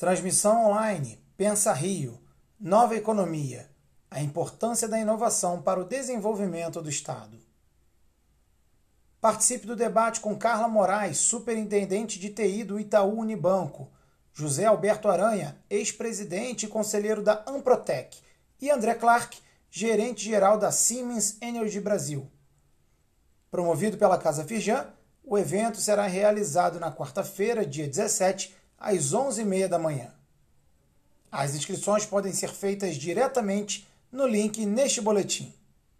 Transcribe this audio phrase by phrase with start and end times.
[0.00, 2.18] Transmissão online Pensa Rio,
[2.58, 3.68] Nova Economia,
[4.10, 7.38] a importância da inovação para o desenvolvimento do Estado.
[9.20, 13.92] Participe do debate com Carla Moraes, superintendente de TI do Itaú Unibanco,
[14.32, 18.22] José Alberto Aranha, ex-presidente e conselheiro da Amprotec,
[18.58, 19.36] e André Clark,
[19.70, 22.26] gerente-geral da Siemens Energy Brasil.
[23.50, 24.86] Promovido pela Casa Firjan,
[25.22, 30.10] o evento será realizado na quarta-feira, dia 17, às 11h30 da manhã.
[31.30, 35.54] As inscrições podem ser feitas diretamente no link neste boletim.